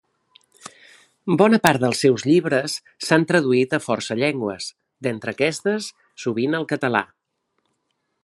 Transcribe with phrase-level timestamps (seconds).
[1.41, 4.71] Bona part dels seus llibres s'han traduït a força llengües,
[5.07, 5.91] d'entre aquestes
[6.27, 7.05] sovint el català.